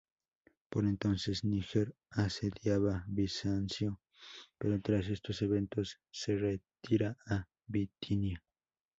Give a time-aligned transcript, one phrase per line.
[0.71, 4.01] Por entonces, Níger asediaba Bizancio,
[4.57, 8.43] pero tras estos eventos se retira a Bitinia.